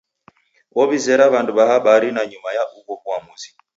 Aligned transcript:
Ow'izera 0.81 1.25
w'andu 1.31 1.51
w'a 1.57 1.65
habari 1.71 2.07
nanyuma 2.15 2.49
ya 2.55 2.63
ugho 2.77 2.93
w'uamuzi. 3.01 3.49